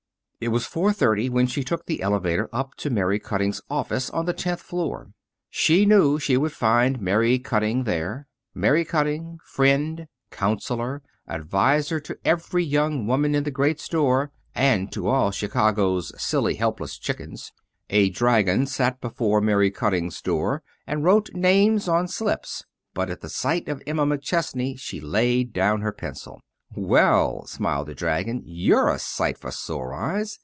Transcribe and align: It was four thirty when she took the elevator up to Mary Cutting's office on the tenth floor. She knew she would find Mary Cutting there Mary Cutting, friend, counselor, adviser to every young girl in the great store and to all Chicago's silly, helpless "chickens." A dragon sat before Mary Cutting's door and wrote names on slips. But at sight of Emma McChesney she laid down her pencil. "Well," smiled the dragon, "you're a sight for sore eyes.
It 0.43 0.47
was 0.51 0.65
four 0.65 0.91
thirty 0.91 1.29
when 1.29 1.45
she 1.45 1.63
took 1.63 1.85
the 1.85 2.01
elevator 2.01 2.49
up 2.51 2.73
to 2.77 2.89
Mary 2.89 3.19
Cutting's 3.19 3.61
office 3.69 4.09
on 4.09 4.25
the 4.25 4.33
tenth 4.33 4.59
floor. 4.59 5.11
She 5.51 5.85
knew 5.85 6.17
she 6.17 6.35
would 6.35 6.51
find 6.51 6.99
Mary 6.99 7.37
Cutting 7.37 7.83
there 7.83 8.25
Mary 8.55 8.83
Cutting, 8.83 9.37
friend, 9.45 10.07
counselor, 10.31 11.03
adviser 11.29 11.99
to 11.99 12.17
every 12.25 12.63
young 12.65 13.05
girl 13.05 13.23
in 13.23 13.43
the 13.43 13.51
great 13.51 13.79
store 13.79 14.31
and 14.55 14.91
to 14.91 15.07
all 15.09 15.29
Chicago's 15.29 16.11
silly, 16.19 16.55
helpless 16.55 16.97
"chickens." 16.97 17.51
A 17.91 18.09
dragon 18.09 18.65
sat 18.65 18.99
before 18.99 19.41
Mary 19.41 19.69
Cutting's 19.69 20.19
door 20.23 20.63
and 20.87 21.03
wrote 21.03 21.31
names 21.35 21.87
on 21.87 22.07
slips. 22.07 22.63
But 22.95 23.11
at 23.11 23.21
sight 23.29 23.67
of 23.69 23.83
Emma 23.85 24.07
McChesney 24.07 24.79
she 24.79 24.99
laid 24.99 25.53
down 25.53 25.81
her 25.81 25.91
pencil. 25.91 26.41
"Well," 26.73 27.45
smiled 27.47 27.87
the 27.89 27.93
dragon, 27.95 28.43
"you're 28.45 28.87
a 28.87 28.97
sight 28.97 29.37
for 29.37 29.51
sore 29.51 29.93
eyes. 29.93 30.39